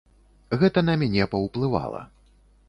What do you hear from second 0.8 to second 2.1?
на мяне паўплывала.